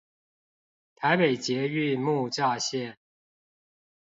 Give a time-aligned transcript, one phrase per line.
[0.95, 2.95] 台北捷運木柵線